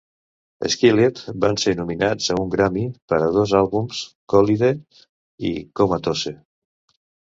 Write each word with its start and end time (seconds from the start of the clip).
Skillet 0.75 1.19
van 1.43 1.59
ser 1.63 1.73
nominats 1.81 2.31
a 2.35 2.39
un 2.45 2.49
Grammy 2.57 2.85
per 3.13 3.19
a 3.25 3.29
dos 3.37 3.53
àlbums 3.61 4.01
Collide 4.35 4.73
i 5.51 5.53
Comatose. 5.83 6.35